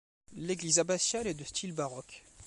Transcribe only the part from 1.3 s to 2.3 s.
de style baroque.